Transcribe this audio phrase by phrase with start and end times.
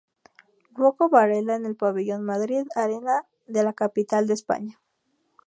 [0.73, 4.79] Rouco Varela en el pabellón Madrid Arena de la capital de España.